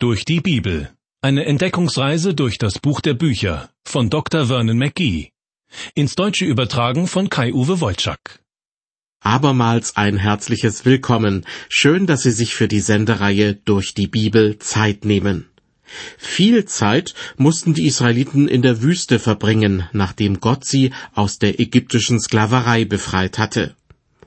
[0.00, 0.92] Durch die Bibel.
[1.22, 4.46] Eine Entdeckungsreise durch das Buch der Bücher von Dr.
[4.46, 5.30] Vernon McGee.
[5.96, 8.38] Ins Deutsche übertragen von Kai-Uwe Wolczak.
[9.18, 11.44] Abermals ein herzliches Willkommen.
[11.68, 15.50] Schön, dass Sie sich für die Sendereihe durch die Bibel Zeit nehmen.
[16.16, 22.20] Viel Zeit mussten die Israeliten in der Wüste verbringen, nachdem Gott sie aus der ägyptischen
[22.20, 23.74] Sklaverei befreit hatte.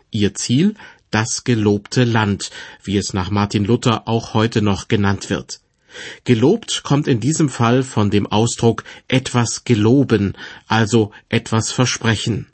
[0.09, 0.75] Ihr Ziel
[1.11, 2.51] das gelobte Land,
[2.83, 5.61] wie es nach Martin Luther auch heute noch genannt wird.
[6.23, 10.33] Gelobt kommt in diesem Fall von dem Ausdruck etwas geloben,
[10.67, 12.47] also etwas versprechen.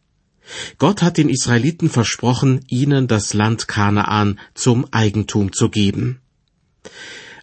[0.77, 6.19] Gott hat den Israeliten versprochen, ihnen das Land Kanaan zum Eigentum zu geben.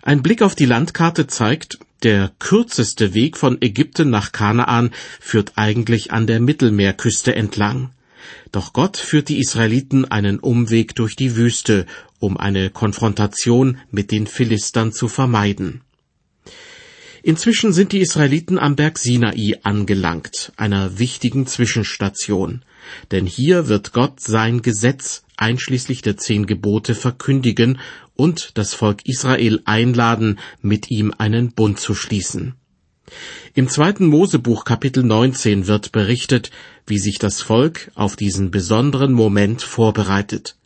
[0.02, 6.12] Ein Blick auf die Landkarte zeigt, der kürzeste Weg von Ägypten nach Kanaan führt eigentlich
[6.12, 7.93] an der Mittelmeerküste entlang.
[8.52, 11.86] Doch Gott führt die Israeliten einen Umweg durch die Wüste,
[12.18, 15.82] um eine Konfrontation mit den Philistern zu vermeiden.
[17.22, 22.62] Inzwischen sind die Israeliten am Berg Sinai angelangt, einer wichtigen Zwischenstation.
[23.12, 27.78] Denn hier wird Gott sein Gesetz einschließlich der zehn Gebote verkündigen
[28.14, 32.56] und das Volk Israel einladen, mit ihm einen Bund zu schließen.
[33.54, 36.50] Im zweiten Mosebuch Kapitel 19 wird berichtet,
[36.86, 40.56] wie sich das Volk auf diesen besonderen Moment vorbereitet.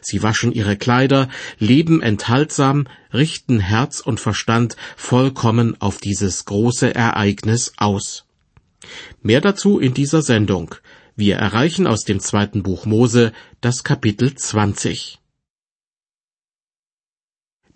[0.00, 7.72] Sie waschen ihre Kleider, leben enthaltsam, richten Herz und Verstand vollkommen auf dieses große Ereignis
[7.76, 8.24] aus.
[9.22, 10.74] Mehr dazu in dieser Sendung.
[11.14, 15.18] Wir erreichen aus dem zweiten Buch Mose das Kapitel 20.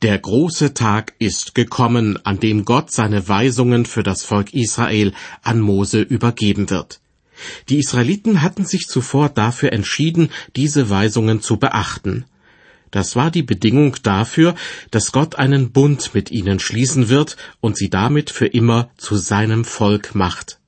[0.02, 5.60] Der große Tag ist gekommen, an dem Gott seine Weisungen für das Volk Israel an
[5.60, 7.00] Mose übergeben wird.
[7.68, 12.24] Die Israeliten hatten sich zuvor dafür entschieden, diese Weisungen zu beachten.
[12.90, 14.54] Das war die Bedingung dafür,
[14.90, 19.66] dass Gott einen Bund mit ihnen schließen wird und sie damit für immer zu seinem
[19.66, 20.60] Volk macht.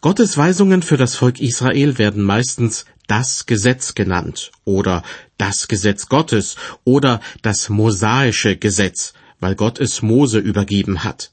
[0.00, 5.02] Gottes Weisungen für das Volk Israel werden meistens das Gesetz genannt oder
[5.38, 11.32] das Gesetz Gottes oder das mosaische Gesetz, weil Gott es Mose übergeben hat.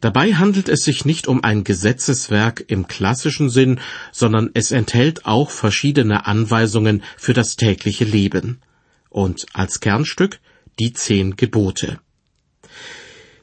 [0.00, 3.80] Dabei handelt es sich nicht um ein Gesetzeswerk im klassischen Sinn,
[4.12, 8.60] sondern es enthält auch verschiedene Anweisungen für das tägliche Leben.
[9.08, 10.40] Und als Kernstück
[10.78, 11.98] die zehn Gebote.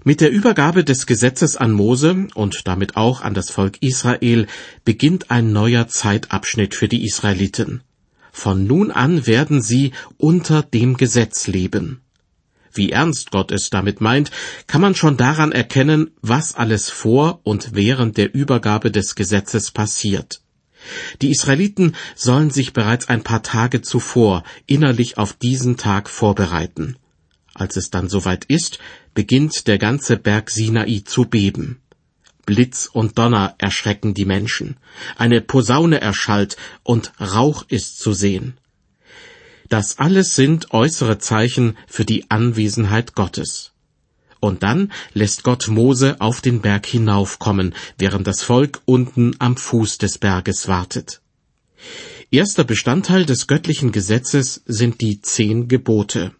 [0.07, 4.47] Mit der Übergabe des Gesetzes an Mose und damit auch an das Volk Israel
[4.85, 7.81] beginnt ein neuer Zeitabschnitt für die Israeliten.
[8.31, 11.99] Von nun an werden sie unter dem Gesetz leben.
[12.71, 14.31] Wie ernst Gott es damit meint,
[14.65, 20.39] kann man schon daran erkennen, was alles vor und während der Übergabe des Gesetzes passiert.
[21.21, 26.95] Die Israeliten sollen sich bereits ein paar Tage zuvor innerlich auf diesen Tag vorbereiten.
[27.57, 28.77] Als es dann soweit ist,
[29.15, 31.81] beginnt der ganze Berg Sinai zu beben.
[32.45, 34.77] Blitz und Donner erschrecken die Menschen.
[35.17, 38.59] Eine Posaune erschallt und Rauch ist zu sehen.
[39.69, 43.71] Das alles sind äußere Zeichen für die Anwesenheit Gottes.
[44.39, 49.97] Und dann lässt Gott Mose auf den Berg hinaufkommen, während das Volk unten am Fuß
[49.97, 51.21] des Berges wartet.
[52.29, 56.33] Erster Bestandteil des göttlichen Gesetzes sind die zehn Gebote.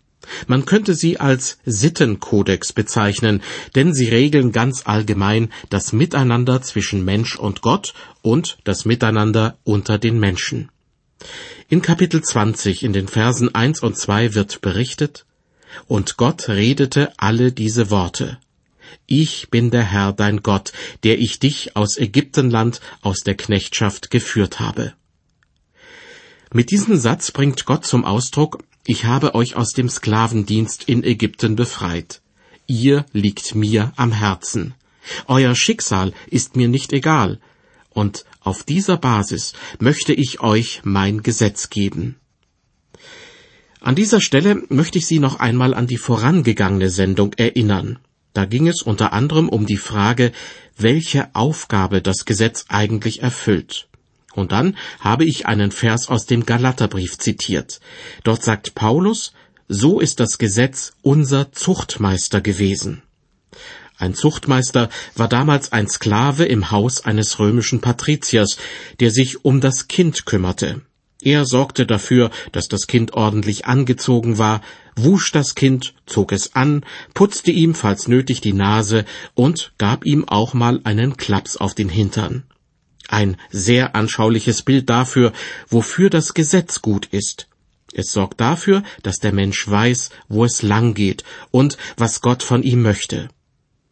[0.47, 3.41] Man könnte sie als Sittenkodex bezeichnen,
[3.75, 9.97] denn sie regeln ganz allgemein das Miteinander zwischen Mensch und Gott und das Miteinander unter
[9.97, 10.69] den Menschen.
[11.69, 15.25] In Kapitel 20 in den Versen 1 und 2 wird berichtet,
[15.87, 18.37] Und Gott redete alle diese Worte.
[19.05, 20.71] Ich bin der Herr dein Gott,
[21.03, 24.93] der ich dich aus Ägyptenland aus der Knechtschaft geführt habe.
[26.53, 31.57] Mit diesem Satz bringt Gott zum Ausdruck, ich habe euch aus dem Sklavendienst in Ägypten
[31.57, 32.21] befreit.
[32.67, 34.75] Ihr liegt mir am Herzen.
[35.27, 37.41] Euer Schicksal ist mir nicht egal.
[37.89, 42.15] Und auf dieser Basis möchte ich euch mein Gesetz geben.
[43.81, 47.99] An dieser Stelle möchte ich Sie noch einmal an die vorangegangene Sendung erinnern.
[48.31, 50.31] Da ging es unter anderem um die Frage,
[50.77, 53.86] welche Aufgabe das Gesetz eigentlich erfüllt.
[54.37, 57.79] Und dann habe ich einen Vers aus dem Galaterbrief zitiert.
[58.23, 59.33] Dort sagt Paulus,
[59.67, 63.01] so ist das Gesetz unser Zuchtmeister gewesen.
[63.97, 68.57] Ein Zuchtmeister war damals ein Sklave im Haus eines römischen Patriziers,
[68.99, 70.81] der sich um das Kind kümmerte.
[71.19, 74.61] Er sorgte dafür, dass das Kind ordentlich angezogen war,
[74.95, 76.85] wusch das Kind, zog es an,
[77.15, 79.03] putzte ihm falls nötig die Nase
[79.33, 82.43] und gab ihm auch mal einen Klaps auf den Hintern.
[83.07, 85.33] Ein sehr anschauliches Bild dafür,
[85.69, 87.47] wofür das Gesetz gut ist.
[87.93, 92.63] Es sorgt dafür, dass der Mensch weiß, wo es lang geht und was Gott von
[92.63, 93.29] ihm möchte.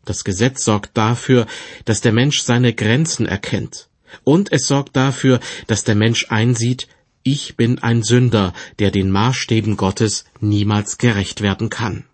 [0.04, 1.48] Das Gesetz sorgt dafür,
[1.86, 3.90] dass der Mensch seine Grenzen erkennt.
[4.24, 6.88] Und es sorgt dafür, dass der Mensch einsieht,
[7.24, 12.06] ich bin ein Sünder, der den Maßstäben Gottes niemals gerecht werden kann.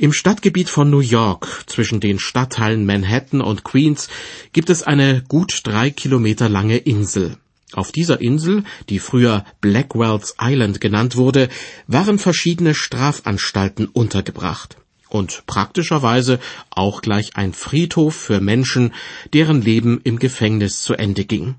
[0.00, 4.08] Im Stadtgebiet von New York, zwischen den Stadtteilen Manhattan und Queens,
[4.52, 7.36] gibt es eine gut drei Kilometer lange Insel.
[7.72, 11.48] Auf dieser Insel, die früher Blackwell's Island genannt wurde,
[11.88, 14.76] waren verschiedene Strafanstalten untergebracht
[15.08, 16.38] und praktischerweise
[16.70, 18.94] auch gleich ein Friedhof für Menschen,
[19.32, 21.56] deren Leben im Gefängnis zu Ende ging.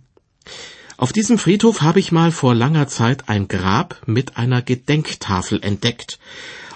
[0.95, 6.19] Auf diesem Friedhof habe ich mal vor langer Zeit ein Grab mit einer Gedenktafel entdeckt.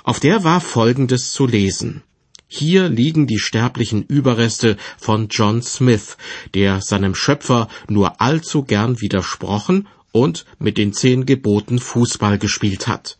[0.03, 2.03] Auf der war Folgendes zu lesen.
[2.47, 6.17] Hier liegen die sterblichen Überreste von John Smith,
[6.53, 13.17] der seinem Schöpfer nur allzu gern widersprochen und mit den zehn Geboten Fußball gespielt hat.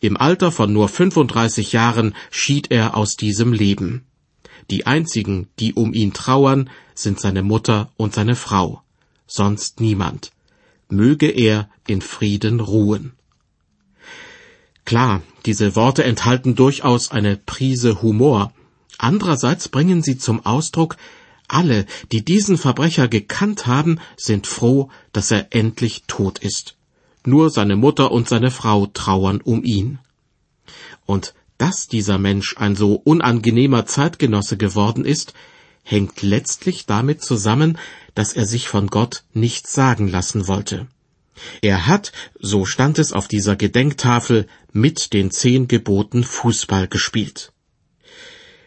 [0.00, 4.04] Im Alter von nur 35 Jahren schied er aus diesem Leben.
[4.70, 8.82] Die einzigen, die um ihn trauern, sind seine Mutter und seine Frau,
[9.26, 10.32] sonst niemand.
[10.88, 13.12] Möge er in Frieden ruhen.
[14.84, 18.52] Klar, diese Worte enthalten durchaus eine Prise Humor,
[18.98, 20.96] andererseits bringen sie zum Ausdruck,
[21.48, 26.76] alle, die diesen Verbrecher gekannt haben, sind froh, dass er endlich tot ist.
[27.24, 29.98] Nur seine Mutter und seine Frau trauern um ihn.
[31.06, 35.34] Und dass dieser Mensch ein so unangenehmer Zeitgenosse geworden ist,
[35.82, 37.78] hängt letztlich damit zusammen,
[38.14, 40.86] dass er sich von Gott nichts sagen lassen wollte.
[41.60, 47.52] Er hat, so stand es auf dieser Gedenktafel, mit den zehn Geboten Fußball gespielt.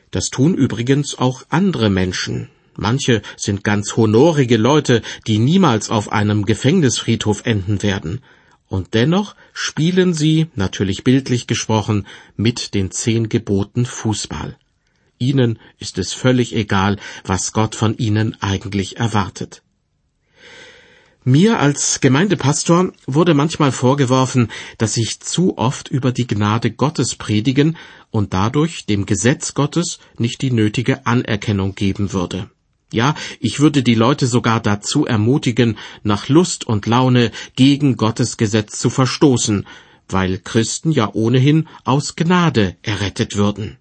[0.10, 2.50] Das tun übrigens auch andere Menschen.
[2.78, 8.22] Manche sind ganz honorige Leute, die niemals auf einem Gefängnisfriedhof enden werden,
[8.70, 12.08] und dennoch spielen sie, natürlich bildlich gesprochen,
[12.38, 14.58] mit den zehn Geboten Fußball.
[15.20, 19.62] Ihnen ist es völlig egal, was Gott von ihnen eigentlich erwartet.
[21.30, 24.48] Mir als Gemeindepastor wurde manchmal vorgeworfen,
[24.78, 27.76] dass ich zu oft über die Gnade Gottes predigen
[28.12, 32.50] und dadurch dem Gesetz Gottes nicht die nötige Anerkennung geben würde.
[32.94, 38.80] Ja, ich würde die Leute sogar dazu ermutigen, nach Lust und Laune gegen Gottes Gesetz
[38.80, 39.68] zu verstoßen,
[40.08, 43.80] weil Christen ja ohnehin aus Gnade errettet würden.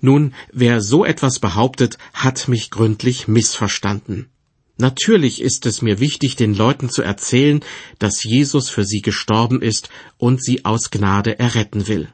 [0.00, 4.31] Nun, wer so etwas behauptet, hat mich gründlich missverstanden.
[4.78, 7.60] Natürlich ist es mir wichtig, den Leuten zu erzählen,
[7.98, 12.08] dass Jesus für sie gestorben ist und sie aus Gnade erretten will.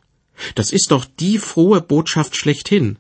[0.55, 2.99] Das ist doch die frohe Botschaft schlechthin.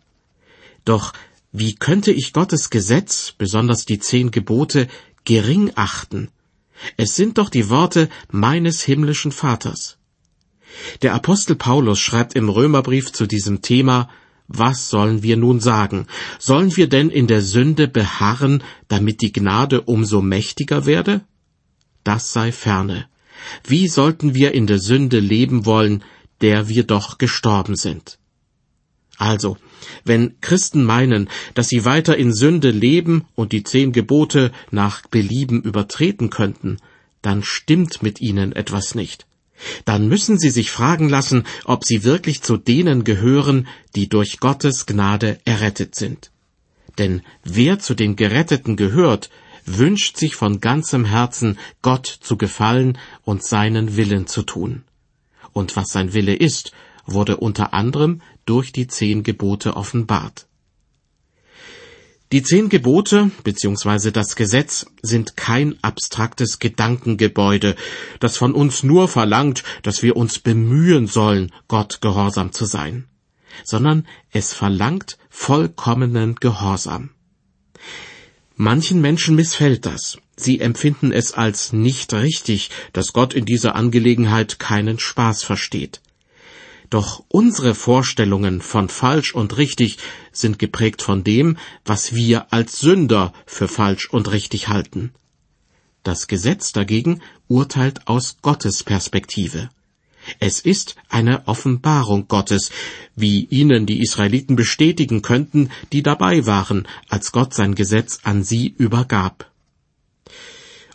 [0.84, 1.12] Doch
[1.52, 4.88] wie könnte ich Gottes Gesetz, besonders die zehn Gebote,
[5.24, 6.30] gering achten?
[6.96, 9.98] Es sind doch die Worte meines himmlischen Vaters.
[11.02, 14.08] Der Apostel Paulus schreibt im Römerbrief zu diesem Thema,
[14.48, 16.06] was sollen wir nun sagen?
[16.38, 21.20] Sollen wir denn in der Sünde beharren, damit die Gnade umso mächtiger werde?
[22.02, 23.06] Das sei ferne.
[23.64, 26.02] Wie sollten wir in der Sünde leben wollen,
[26.40, 28.18] der wir doch gestorben sind?
[29.18, 29.58] Also,
[30.04, 35.60] wenn Christen meinen, dass sie weiter in Sünde leben und die zehn Gebote nach Belieben
[35.60, 36.78] übertreten könnten,
[37.20, 39.26] dann stimmt mit ihnen etwas nicht.
[39.84, 44.86] Dann müssen sie sich fragen lassen, ob sie wirklich zu denen gehören, die durch Gottes
[44.86, 46.30] Gnade errettet sind.
[46.98, 49.30] Denn wer zu den Geretteten gehört,
[49.64, 54.84] wünscht sich von ganzem Herzen, Gott zu gefallen und seinen Willen zu tun.
[55.52, 56.72] Und was sein Wille ist,
[57.06, 60.47] wurde unter anderem durch die zehn Gebote offenbart.
[62.30, 64.10] Die zehn Gebote bzw.
[64.10, 67.74] das Gesetz sind kein abstraktes Gedankengebäude,
[68.20, 73.06] das von uns nur verlangt, dass wir uns bemühen sollen, Gott gehorsam zu sein,
[73.64, 77.10] sondern es verlangt vollkommenen Gehorsam.
[78.56, 80.18] Manchen Menschen missfällt das.
[80.36, 86.02] Sie empfinden es als nicht richtig, dass Gott in dieser Angelegenheit keinen Spaß versteht.
[86.90, 89.98] Doch unsere Vorstellungen von falsch und richtig
[90.32, 95.12] sind geprägt von dem, was wir als Sünder für falsch und richtig halten.
[96.02, 99.68] Das Gesetz dagegen urteilt aus Gottes Perspektive.
[100.40, 102.70] Es ist eine Offenbarung Gottes,
[103.16, 108.74] wie ihnen die Israeliten bestätigen könnten, die dabei waren, als Gott sein Gesetz an sie
[108.78, 109.50] übergab.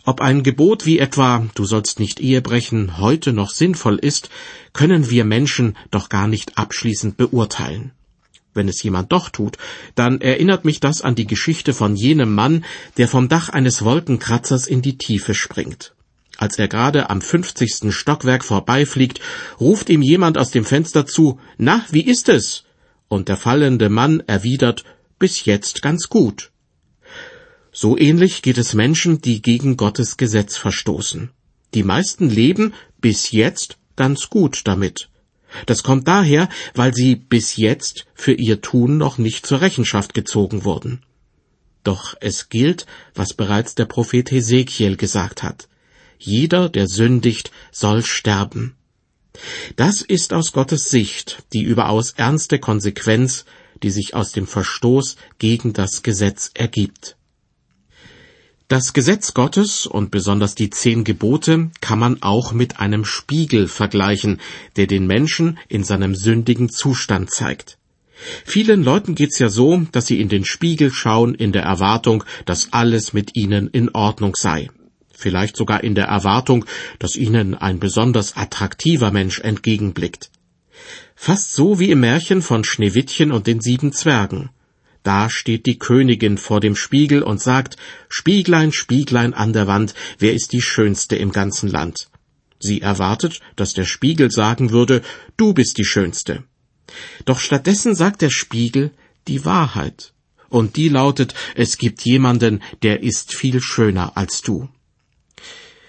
[0.06, 4.28] Ob ein Gebot wie etwa Du sollst nicht Ehe brechen heute noch sinnvoll ist,
[4.74, 7.92] können wir Menschen doch gar nicht abschließend beurteilen.
[8.52, 9.56] Wenn es jemand doch tut,
[9.94, 12.64] dann erinnert mich das an die Geschichte von jenem Mann,
[12.98, 15.94] der vom Dach eines Wolkenkratzers in die Tiefe springt.
[16.36, 19.20] Als er gerade am fünfzigsten Stockwerk vorbeifliegt,
[19.58, 22.64] ruft ihm jemand aus dem Fenster zu, Na, wie ist es?
[23.08, 24.84] und der fallende Mann erwidert
[25.18, 26.50] bis jetzt ganz gut.
[27.76, 31.30] So ähnlich geht es Menschen, die gegen Gottes Gesetz verstoßen.
[31.74, 35.08] Die meisten leben bis jetzt ganz gut damit.
[35.66, 40.62] Das kommt daher, weil sie bis jetzt für ihr Tun noch nicht zur Rechenschaft gezogen
[40.62, 41.02] wurden.
[41.82, 45.68] Doch es gilt, was bereits der Prophet Hesekiel gesagt hat.
[46.16, 48.76] Jeder, der sündigt, soll sterben.
[49.74, 53.46] Das ist aus Gottes Sicht die überaus ernste Konsequenz,
[53.82, 57.16] die sich aus dem Verstoß gegen das Gesetz ergibt.
[58.66, 64.40] Das Gesetz Gottes und besonders die zehn Gebote kann man auch mit einem Spiegel vergleichen,
[64.76, 67.76] der den Menschen in seinem sündigen Zustand zeigt.
[68.46, 72.72] Vielen Leuten geht's ja so, dass sie in den Spiegel schauen in der Erwartung, dass
[72.72, 74.70] alles mit ihnen in Ordnung sei.
[75.12, 76.64] Vielleicht sogar in der Erwartung,
[76.98, 80.30] dass ihnen ein besonders attraktiver Mensch entgegenblickt.
[81.14, 84.50] Fast so wie im Märchen von Schneewittchen und den sieben Zwergen.
[85.04, 87.76] Da steht die Königin vor dem Spiegel und sagt,
[88.08, 92.08] Spieglein, Spieglein an der Wand, wer ist die Schönste im ganzen Land?
[92.58, 95.02] Sie erwartet, dass der Spiegel sagen würde,
[95.36, 96.44] du bist die Schönste.
[97.26, 98.92] Doch stattdessen sagt der Spiegel
[99.28, 100.14] die Wahrheit.
[100.48, 104.70] Und die lautet, es gibt jemanden, der ist viel schöner als du.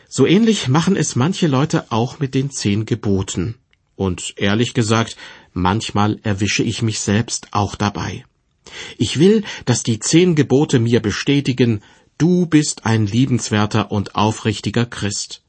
[0.10, 3.55] So ähnlich machen es manche Leute auch mit den zehn Geboten.
[3.95, 5.15] Und ehrlich gesagt,
[5.53, 8.25] manchmal erwische ich mich selbst auch dabei.
[8.98, 11.82] Ich will, dass die zehn Gebote mir bestätigen,
[12.17, 15.41] du bist ein liebenswerter und aufrichtiger Christ.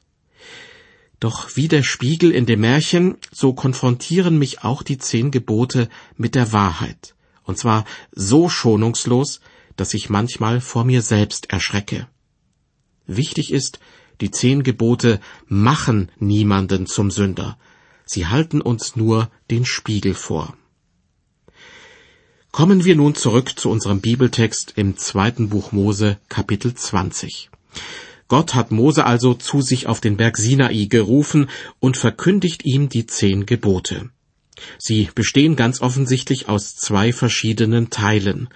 [1.19, 6.35] Doch wie der Spiegel in dem Märchen, so konfrontieren mich auch die zehn Gebote mit
[6.35, 7.15] der Wahrheit.
[7.43, 9.39] Und zwar so schonungslos,
[9.75, 12.07] dass ich manchmal vor mir selbst erschrecke.
[13.07, 13.79] Wichtig ist,
[14.21, 17.57] die zehn Gebote machen niemanden zum Sünder.
[18.05, 20.57] Sie halten uns nur den Spiegel vor.
[22.51, 27.49] Kommen wir nun zurück zu unserem Bibeltext im zweiten Buch Mose, Kapitel 20.
[28.27, 31.49] Gott hat Mose also zu sich auf den Berg Sinai gerufen
[31.79, 34.09] und verkündigt ihm die zehn Gebote.
[34.79, 38.49] Sie bestehen ganz offensichtlich aus zwei verschiedenen Teilen.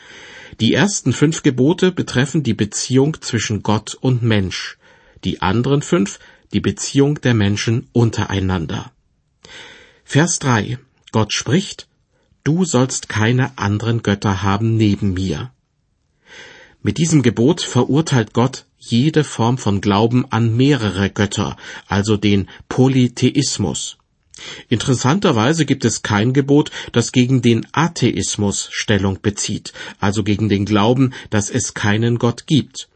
[0.60, 4.78] Die ersten fünf Gebote betreffen die Beziehung zwischen Gott und Mensch,
[5.24, 6.20] die anderen fünf
[6.54, 8.92] die Beziehung der Menschen untereinander.
[10.04, 10.80] Vers 3
[11.12, 11.88] Gott spricht,
[12.44, 15.52] Du sollst keine anderen Götter haben neben mir.
[16.82, 21.56] Mit diesem Gebot verurteilt Gott jede Form von Glauben an mehrere Götter,
[21.88, 23.98] also den Polytheismus.
[24.70, 31.14] Interessanterweise gibt es kein Gebot, das gegen den Atheismus Stellung bezieht, also gegen den Glauben,
[31.30, 32.90] dass es keinen Gott gibt.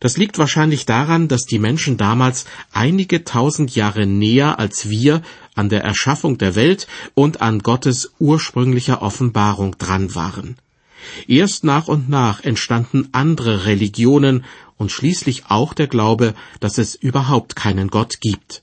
[0.00, 5.22] Das liegt wahrscheinlich daran, dass die Menschen damals einige tausend Jahre näher als wir
[5.54, 10.56] an der Erschaffung der Welt und an Gottes ursprünglicher Offenbarung dran waren.
[11.28, 14.44] Erst nach und nach entstanden andere Religionen
[14.76, 18.62] und schließlich auch der Glaube, dass es überhaupt keinen Gott gibt.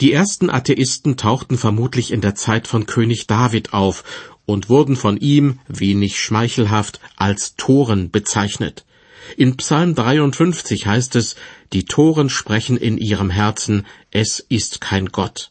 [0.00, 4.04] Die ersten Atheisten tauchten vermutlich in der Zeit von König David auf
[4.46, 8.84] und wurden von ihm, wenig schmeichelhaft, als Toren bezeichnet.
[9.36, 11.36] In Psalm 53 heißt es,
[11.72, 15.50] die Toren sprechen in ihrem Herzen, es ist kein Gott.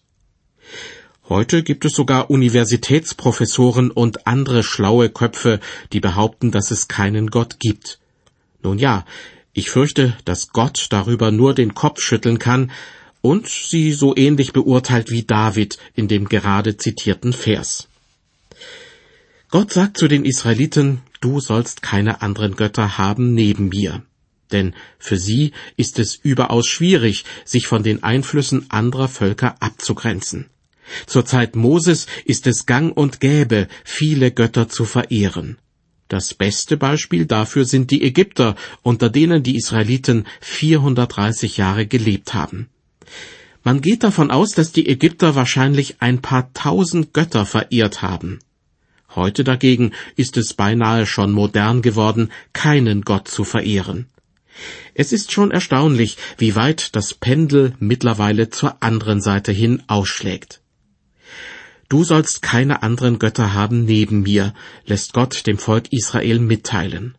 [1.29, 5.59] Heute gibt es sogar Universitätsprofessoren und andere schlaue Köpfe,
[5.93, 7.99] die behaupten, dass es keinen Gott gibt.
[8.61, 9.05] Nun ja,
[9.53, 12.71] ich fürchte, dass Gott darüber nur den Kopf schütteln kann
[13.21, 17.87] und sie so ähnlich beurteilt wie David in dem gerade zitierten Vers.
[19.49, 24.03] Gott sagt zu den Israeliten, du sollst keine anderen Götter haben neben mir.
[24.51, 30.49] Denn für sie ist es überaus schwierig, sich von den Einflüssen anderer Völker abzugrenzen.
[31.05, 35.57] Zur Zeit Moses ist es gang und gäbe, viele Götter zu verehren.
[36.09, 42.67] Das beste Beispiel dafür sind die Ägypter, unter denen die Israeliten 430 Jahre gelebt haben.
[43.63, 48.39] Man geht davon aus, dass die Ägypter wahrscheinlich ein paar tausend Götter verehrt haben.
[49.15, 54.07] Heute dagegen ist es beinahe schon modern geworden, keinen Gott zu verehren.
[54.93, 60.61] Es ist schon erstaunlich, wie weit das Pendel mittlerweile zur anderen Seite hin ausschlägt.
[61.89, 64.53] Du sollst keine anderen Götter haben neben mir,
[64.85, 67.15] lässt Gott dem Volk Israel mitteilen.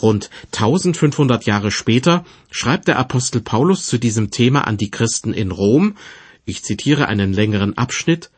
[0.00, 5.50] Rund 1500 Jahre später schreibt der Apostel Paulus zu diesem Thema an die Christen in
[5.50, 5.96] Rom,
[6.46, 8.30] ich zitiere einen längeren Abschnitt,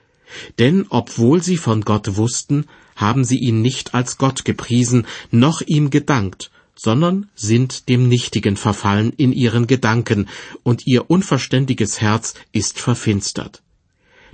[0.58, 5.90] denn obwohl sie von Gott wussten, haben sie ihn nicht als Gott gepriesen, noch ihm
[5.90, 10.28] gedankt, sondern sind dem Nichtigen verfallen in ihren Gedanken,
[10.62, 13.62] und ihr unverständiges Herz ist verfinstert.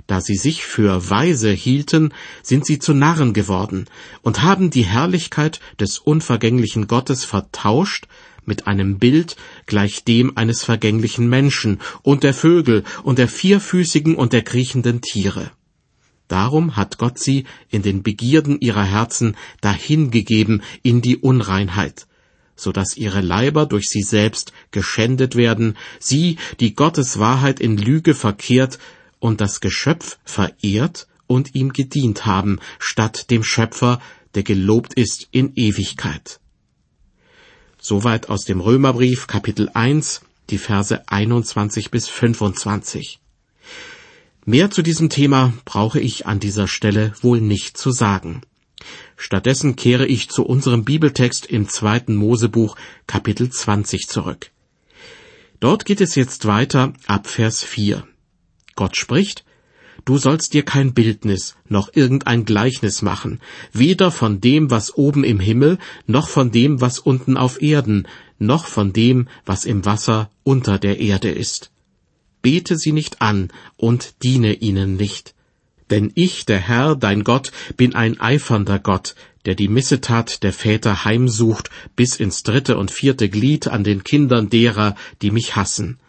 [0.07, 3.85] Da sie sich für weise hielten, sind sie zu Narren geworden
[4.23, 8.07] und haben die Herrlichkeit des unvergänglichen Gottes vertauscht
[8.43, 9.35] mit einem Bild
[9.67, 15.51] gleich dem eines vergänglichen Menschen und der Vögel und der vierfüßigen und der kriechenden Tiere.
[16.29, 22.07] Darum hat Gott sie in den Begierden ihrer Herzen dahingegeben in die Unreinheit,
[22.55, 28.13] so dass ihre Leiber durch sie selbst geschändet werden, sie, die Gottes Wahrheit in Lüge
[28.13, 28.77] verkehrt
[29.17, 33.99] und das Geschöpf verehrt und ihm gedient haben, statt dem Schöpfer,
[34.35, 36.39] der gelobt ist in Ewigkeit.
[37.81, 40.21] Soweit aus dem Römerbrief Kapitel 1,
[40.51, 43.19] die Verse 21 bis 25.
[44.49, 48.41] Mehr zu diesem Thema brauche ich an dieser Stelle wohl nicht zu sagen.
[49.15, 52.75] Stattdessen kehre ich zu unserem Bibeltext im zweiten Mosebuch
[53.05, 54.49] Kapitel 20 zurück.
[55.59, 58.07] Dort geht es jetzt weiter ab Vers 4.
[58.75, 59.45] Gott spricht,
[60.03, 63.41] Du sollst dir kein Bildnis noch irgendein Gleichnis machen,
[63.71, 65.77] weder von dem, was oben im Himmel,
[66.07, 68.07] noch von dem, was unten auf Erden,
[68.39, 71.69] noch von dem, was im Wasser unter der Erde ist.
[72.41, 75.35] Bete sie nicht an und diene ihnen nicht.
[75.89, 79.15] Denn ich, der Herr, dein Gott, bin ein eifernder Gott,
[79.45, 84.49] der die Missetat der Väter heimsucht bis ins dritte und vierte Glied an den Kindern
[84.49, 85.99] derer, die mich hassen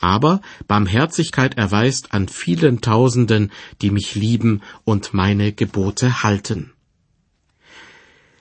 [0.00, 6.72] aber Barmherzigkeit erweist an vielen Tausenden, die mich lieben und meine Gebote halten.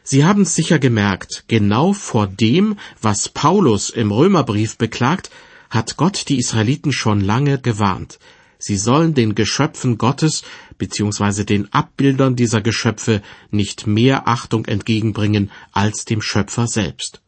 [0.02, 5.30] Sie haben sicher gemerkt, genau vor dem, was Paulus im Römerbrief beklagt,
[5.70, 8.20] hat Gott die Israeliten schon lange gewarnt.
[8.58, 10.44] Sie sollen den Geschöpfen Gottes
[10.78, 11.46] bzw.
[11.46, 13.22] den Abbildern dieser Geschöpfe
[13.52, 17.22] nicht mehr Achtung entgegenbringen als dem Schöpfer selbst.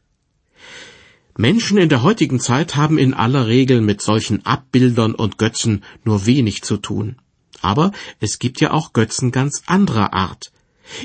[1.37, 6.25] Menschen in der heutigen Zeit haben in aller Regel mit solchen Abbildern und Götzen nur
[6.25, 7.15] wenig zu tun.
[7.61, 10.51] Aber es gibt ja auch Götzen ganz anderer Art.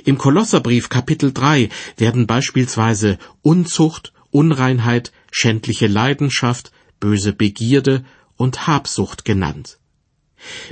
[0.05, 8.05] Im Kolosserbrief Kapitel 3 werden beispielsweise Unzucht, Unreinheit, schändliche Leidenschaft, böse Begierde
[8.37, 9.79] und Habsucht genannt.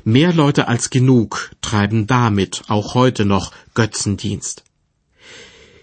[0.04, 4.64] Mehr Leute als genug treiben damit auch heute noch Götzendienst.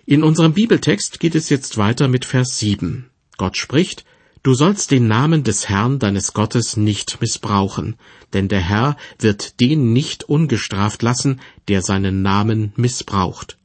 [0.06, 3.10] In unserem Bibeltext geht es jetzt weiter mit Vers 7.
[3.38, 4.06] Gott spricht,
[4.44, 7.96] Du sollst den Namen des Herrn deines Gottes nicht missbrauchen,
[8.34, 13.60] denn der Herr wird den nicht ungestraft lassen, der seinen Namen missbraucht.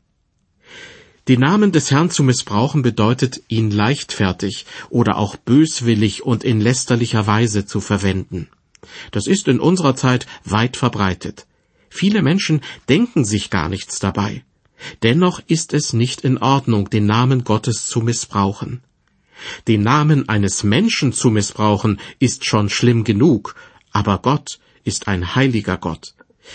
[1.28, 7.26] Den Namen des Herrn zu missbrauchen bedeutet, ihn leichtfertig oder auch böswillig und in lästerlicher
[7.26, 8.48] Weise zu verwenden.
[9.10, 11.46] Das ist in unserer Zeit weit verbreitet.
[11.88, 14.44] Viele Menschen denken sich gar nichts dabei.
[15.02, 18.82] Dennoch ist es nicht in Ordnung, den Namen Gottes zu missbrauchen.
[19.66, 23.54] Den Namen eines Menschen zu missbrauchen, ist schon schlimm genug,
[23.90, 26.14] aber Gott ist ein heiliger Gott.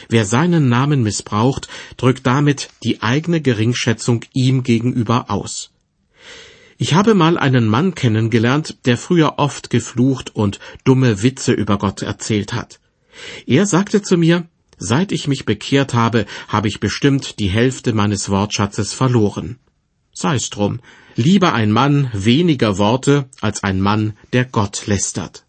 [0.09, 5.71] Wer seinen Namen missbraucht, drückt damit die eigene Geringschätzung ihm gegenüber aus.
[6.77, 12.01] Ich habe mal einen Mann kennengelernt, der früher oft geflucht und dumme Witze über Gott
[12.01, 12.79] erzählt hat.
[13.45, 18.29] Er sagte zu mir, seit ich mich bekehrt habe, habe ich bestimmt die Hälfte meines
[18.29, 19.59] Wortschatzes verloren.
[20.13, 20.79] Sei's drum,
[21.15, 25.43] Lieber ein Mann weniger Worte als ein Mann, der Gott lästert.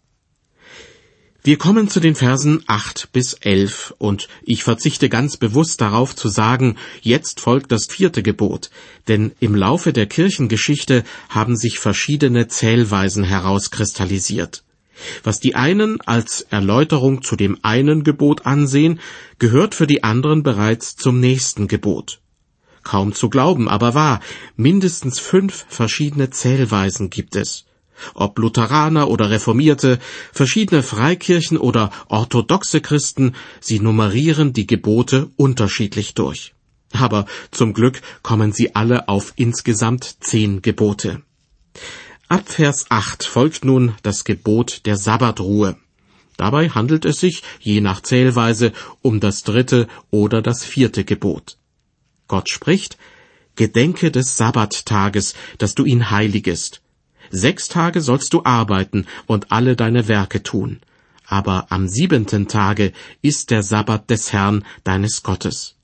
[1.45, 6.29] Wir kommen zu den Versen acht bis elf, und ich verzichte ganz bewusst darauf zu
[6.29, 8.69] sagen, jetzt folgt das vierte Gebot,
[9.09, 14.63] denn im Laufe der Kirchengeschichte haben sich verschiedene Zählweisen herauskristallisiert.
[15.25, 19.01] Was die einen als Erläuterung zu dem einen Gebot ansehen,
[19.37, 22.21] gehört für die anderen bereits zum nächsten Gebot.
[22.83, 24.21] Kaum zu glauben, aber wahr,
[24.55, 27.65] mindestens fünf verschiedene Zählweisen gibt es.
[28.13, 29.99] Ob Lutheraner oder Reformierte,
[30.31, 36.53] verschiedene Freikirchen oder orthodoxe Christen, sie nummerieren die Gebote unterschiedlich durch.
[36.91, 41.21] Aber zum Glück kommen sie alle auf insgesamt zehn Gebote.
[42.29, 45.75] Ab Vers 8 folgt nun das Gebot der Sabbatruhe.
[46.37, 51.57] Dabei handelt es sich, je nach Zählweise, um das dritte oder das vierte Gebot.
[52.27, 52.97] Gott spricht,
[53.55, 56.81] Gedenke des Sabbattages, dass du ihn heiligest.
[57.35, 60.81] Sechs Tage sollst du arbeiten und alle deine Werke tun.
[61.25, 62.93] Aber am siebenten Tage
[63.23, 65.75] ist der Sabbat des Herrn deines Gottes.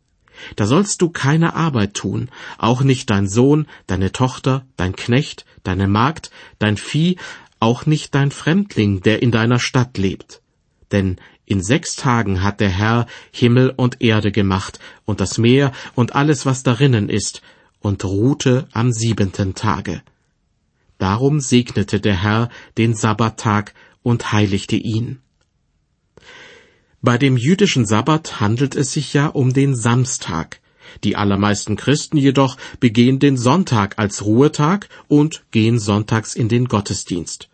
[0.56, 5.88] Da sollst du keine Arbeit tun, auch nicht dein Sohn, deine Tochter, dein Knecht, deine
[5.88, 7.18] Magd, dein Vieh,
[7.60, 10.44] auch nicht dein Fremdling, der in deiner Stadt lebt.
[10.92, 16.14] Denn in sechs Tagen hat der Herr Himmel und Erde gemacht und das Meer und
[16.14, 17.42] alles, was darinnen ist,
[17.80, 20.04] und ruhte am siebenten Tage.
[21.00, 25.20] Darum segnete der Herr den Sabbattag und heiligte ihn.
[27.02, 30.60] Bei dem jüdischen Sabbat handelt es sich ja um den Samstag.
[31.04, 37.48] Die allermeisten Christen jedoch begehen den Sonntag als Ruhetag und gehen sonntags in den Gottesdienst.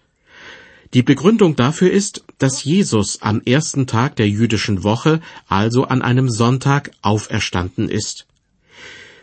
[0.96, 6.30] Die Begründung dafür ist, dass Jesus am ersten Tag der jüdischen Woche, also an einem
[6.30, 8.26] Sonntag, auferstanden ist.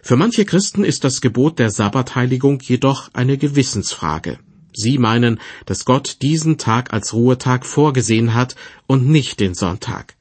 [0.04, 4.40] Für manche Christen ist das Gebot der Sabbatheiligung jedoch eine Gewissensfrage.
[4.74, 8.56] Sie meinen, dass Gott diesen Tag als Ruhetag vorgesehen hat
[8.88, 10.16] und nicht den Sonntag.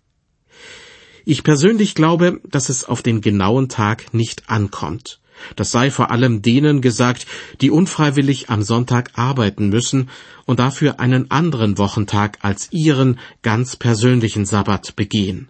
[1.26, 5.20] Ich persönlich glaube, dass es auf den genauen Tag nicht ankommt.
[5.56, 7.26] Das sei vor allem denen gesagt,
[7.62, 10.10] die unfreiwillig am Sonntag arbeiten müssen
[10.46, 15.50] und dafür einen anderen Wochentag als ihren ganz persönlichen Sabbat begehen.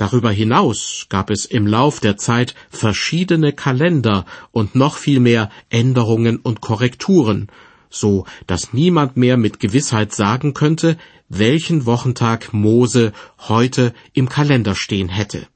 [0.00, 6.38] Darüber hinaus gab es im Lauf der Zeit verschiedene Kalender und noch viel mehr Änderungen
[6.38, 7.48] und Korrekturen,
[7.90, 10.96] so dass niemand mehr mit Gewissheit sagen könnte,
[11.28, 15.46] welchen Wochentag Mose heute im Kalender stehen hätte.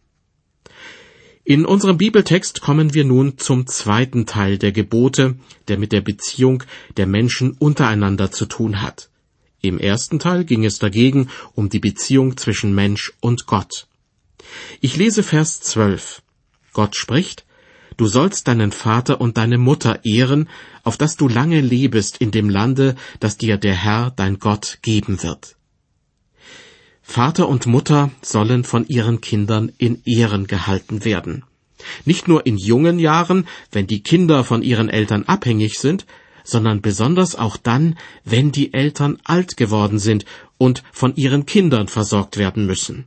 [1.44, 5.36] In unserem Bibeltext kommen wir nun zum zweiten Teil der Gebote,
[5.68, 6.64] der mit der Beziehung
[6.98, 9.08] der Menschen untereinander zu tun hat.
[9.62, 13.86] Im ersten Teil ging es dagegen um die Beziehung zwischen Mensch und Gott.
[14.80, 16.22] Ich lese Vers 12.
[16.72, 17.44] Gott spricht,
[17.96, 20.48] Du sollst deinen Vater und deine Mutter ehren,
[20.82, 25.22] auf dass du lange lebest in dem Lande, das dir der Herr, dein Gott, geben
[25.22, 25.56] wird.
[27.02, 31.44] Vater und Mutter sollen von ihren Kindern in Ehren gehalten werden.
[32.04, 36.06] Nicht nur in jungen Jahren, wenn die Kinder von ihren Eltern abhängig sind,
[36.44, 40.24] sondern besonders auch dann, wenn die Eltern alt geworden sind
[40.58, 43.06] und von ihren Kindern versorgt werden müssen.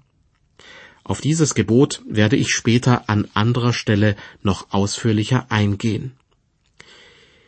[1.07, 6.17] Auf dieses Gebot werde ich später an anderer Stelle noch ausführlicher eingehen.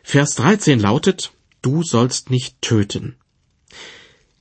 [0.01, 3.17] Vers 13 lautet, Du sollst nicht töten.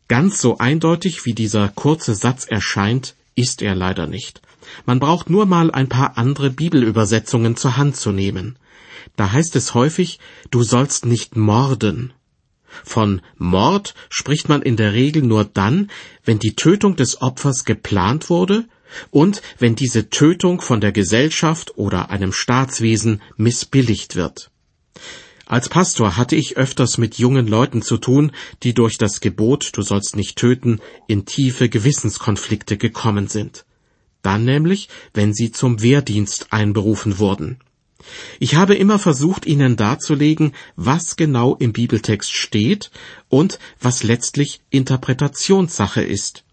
[0.07, 4.41] Ganz so eindeutig wie dieser kurze Satz erscheint, ist er leider nicht.
[4.87, 8.57] Man braucht nur mal ein paar andere Bibelübersetzungen zur Hand zu nehmen.
[9.17, 10.21] Da heißt es häufig,
[10.53, 12.13] du sollst nicht morden.
[12.85, 15.91] Von Mord spricht man in der Regel nur dann,
[16.25, 18.69] wenn die Tötung des Opfers geplant wurde
[19.11, 24.51] und wenn diese Tötung von der Gesellschaft oder einem Staatswesen missbilligt wird.
[25.47, 29.81] Als Pastor hatte ich öfters mit jungen Leuten zu tun, die durch das Gebot Du
[29.83, 33.65] sollst nicht töten in tiefe Gewissenskonflikte gekommen sind.
[34.21, 37.61] Dann nämlich, wenn sie zum Wehrdienst einberufen wurden.
[38.39, 42.91] Ich habe immer versucht, ihnen darzulegen, was genau im Bibeltext steht
[43.29, 46.45] und was letztlich Interpretationssache ist.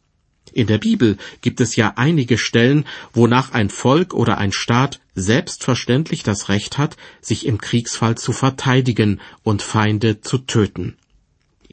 [0.56, 6.24] In der Bibel gibt es ja einige Stellen, wonach ein Volk oder ein Staat selbstverständlich
[6.24, 10.96] das Recht hat, sich im Kriegsfall zu verteidigen und Feinde zu töten.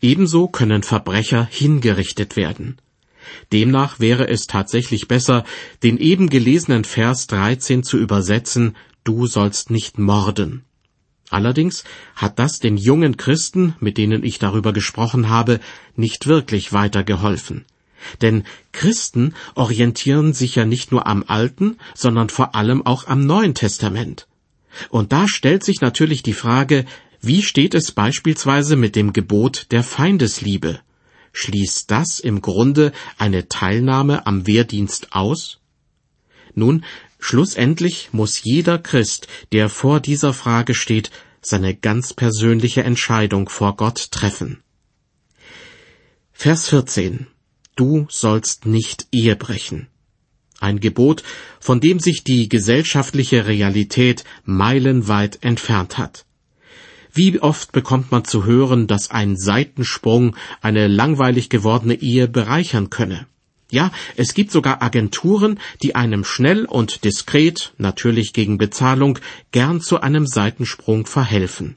[0.01, 2.79] Ebenso können Verbrecher hingerichtet werden.
[3.53, 5.45] Demnach wäre es tatsächlich besser,
[5.85, 10.65] den eben gelesenen Vers 13 zu übersetzen, Du sollst nicht morden.
[11.31, 11.85] Allerdings
[12.17, 15.61] hat das den jungen Christen, mit denen ich darüber gesprochen habe,
[15.95, 17.65] nicht wirklich weitergeholfen.
[18.21, 23.55] Denn Christen orientieren sich ja nicht nur am Alten, sondern vor allem auch am Neuen
[23.55, 24.27] Testament.
[24.89, 26.85] Und da stellt sich natürlich die Frage,
[27.21, 30.81] wie steht es beispielsweise mit dem Gebot der Feindesliebe?
[31.33, 35.61] Schließt das im Grunde eine Teilnahme am Wehrdienst aus?
[36.55, 36.85] Nun,
[37.19, 41.11] schlussendlich muss jeder Christ, der vor dieser Frage steht,
[41.41, 44.63] seine ganz persönliche Entscheidung vor Gott treffen.
[46.33, 47.27] Vers 14
[47.83, 49.89] Du sollst nicht Ehe brechen.
[50.61, 51.25] Ein Gebot,
[51.59, 56.25] von dem sich die gesellschaftliche Realität meilenweit entfernt hat.
[57.13, 63.27] Wie oft bekommt man zu hören, dass ein Seitensprung eine langweilig gewordene Ehe bereichern könne.
[63.69, 69.19] Ja, es gibt sogar Agenturen, die einem schnell und diskret, natürlich gegen Bezahlung,
[69.51, 71.77] gern zu einem Seitensprung verhelfen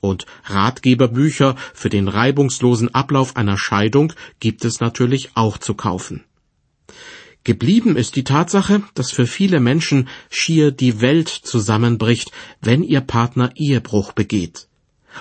[0.00, 6.24] und Ratgeberbücher für den reibungslosen Ablauf einer Scheidung gibt es natürlich auch zu kaufen.
[7.42, 13.52] Geblieben ist die Tatsache, dass für viele Menschen schier die Welt zusammenbricht, wenn ihr Partner
[13.56, 14.68] Ehebruch begeht.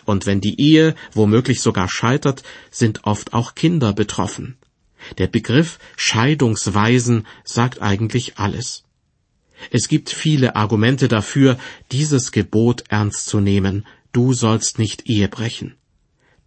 [0.05, 4.57] Und wenn die Ehe womöglich sogar scheitert, sind oft auch Kinder betroffen.
[5.17, 8.83] Der Begriff Scheidungsweisen sagt eigentlich alles.
[9.71, 11.57] Es gibt viele Argumente dafür,
[11.91, 15.75] dieses Gebot ernst zu nehmen, du sollst nicht Ehe brechen.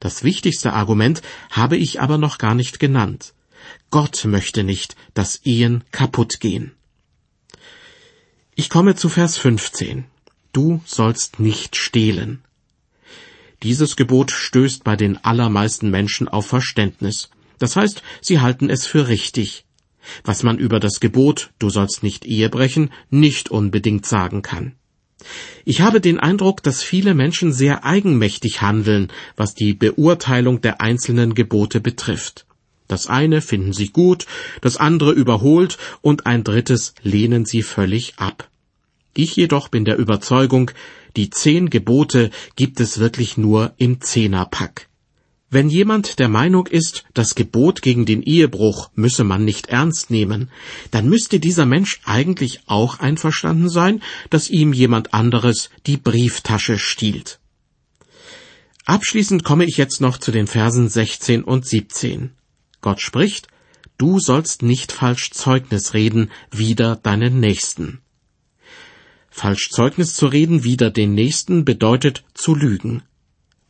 [0.01, 3.35] Das wichtigste Argument habe ich aber noch gar nicht genannt.
[3.91, 6.73] Gott möchte nicht, dass Ehen kaputt gehen.
[8.55, 10.05] Ich komme zu Vers 15.
[10.53, 12.43] Du sollst nicht stehlen.
[13.63, 17.31] Dieses Gebot stößt bei den allermeisten Menschen auf Verständnis.
[17.59, 19.65] Das heißt, sie halten es für richtig.
[20.25, 24.75] was man über das Gebot Du sollst nicht Ehe brechen nicht unbedingt sagen kann.
[25.65, 31.35] Ich habe den Eindruck, dass viele Menschen sehr eigenmächtig handeln, was die Beurteilung der einzelnen
[31.35, 32.47] Gebote betrifft.
[32.89, 34.27] Das eine finden sie gut,
[34.61, 38.49] das andere überholt und ein drittes lehnen sie völlig ab.
[39.15, 40.71] Ich jedoch bin der Überzeugung,
[41.17, 44.89] die zehn Gebote gibt es wirklich nur im Zehnerpack.
[45.53, 50.51] Wenn jemand der Meinung ist, das Gebot gegen den Ehebruch müsse man nicht ernst nehmen,
[50.91, 57.39] dann müsste dieser Mensch eigentlich auch einverstanden sein, dass ihm jemand anderes die Brieftasche stiehlt.
[58.87, 62.31] Abschließend komme ich jetzt noch zu den Versen 16 und 17.
[62.81, 63.49] Gott spricht,
[63.99, 68.01] Du sollst nicht falsch Zeugnis reden wider deinen Nächsten.
[69.29, 73.03] Falsch Zeugnis zu reden wider den Nächsten bedeutet zu lügen.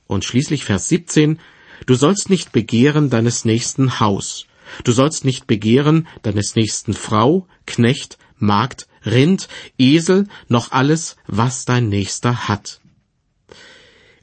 [0.06, 1.40] Und schließlich Vers 17,
[1.86, 4.46] Du sollst nicht begehren deines nächsten Haus.
[4.84, 11.88] Du sollst nicht begehren deines nächsten Frau, Knecht, Magd, Rind, Esel, noch alles, was dein
[11.88, 12.80] Nächster hat.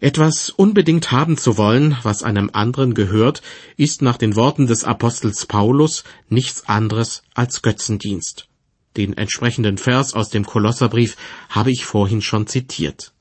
[0.01, 3.41] Etwas unbedingt haben zu wollen, was einem anderen gehört,
[3.75, 8.47] ist nach den Worten des Apostels Paulus nichts anderes als Götzendienst.
[8.95, 11.17] Den entsprechenden Vers aus dem Kolosserbrief
[11.49, 13.11] habe ich vorhin schon zitiert.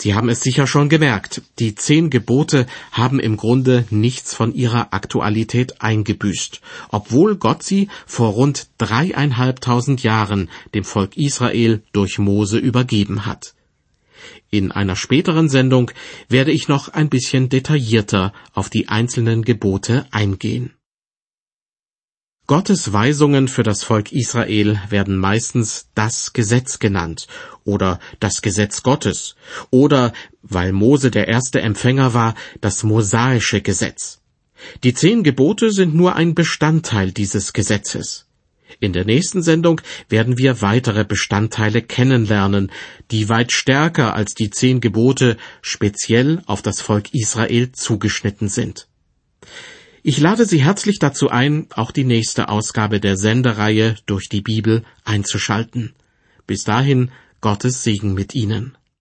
[0.00, 4.94] Sie haben es sicher schon gemerkt, die zehn Gebote haben im Grunde nichts von ihrer
[4.94, 13.26] Aktualität eingebüßt, obwohl Gott sie vor rund dreieinhalbtausend Jahren dem Volk Israel durch Mose übergeben
[13.26, 13.54] hat.
[14.50, 15.90] In einer späteren Sendung
[16.28, 20.77] werde ich noch ein bisschen detaillierter auf die einzelnen Gebote eingehen.
[22.48, 27.26] Gottes Weisungen für das Volk Israel werden meistens das Gesetz genannt
[27.64, 29.36] oder das Gesetz Gottes
[29.68, 34.22] oder, weil Mose der erste Empfänger war, das mosaische Gesetz.
[34.82, 38.24] Die zehn Gebote sind nur ein Bestandteil dieses Gesetzes.
[38.80, 42.72] In der nächsten Sendung werden wir weitere Bestandteile kennenlernen,
[43.10, 48.88] die weit stärker als die zehn Gebote speziell auf das Volk Israel zugeschnitten sind.
[50.02, 54.84] Ich lade Sie herzlich dazu ein, auch die nächste Ausgabe der Sendereihe durch die Bibel
[55.04, 55.94] einzuschalten.
[56.46, 58.77] Bis dahin Gottes Segen mit Ihnen.